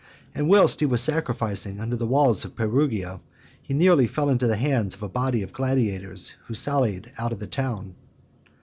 [0.33, 3.19] And whilst he was sacrificing under the walls of Perugia,
[3.61, 7.37] he nearly fell into the hands of a body of gladiators, who sallied out of
[7.37, 7.93] the town.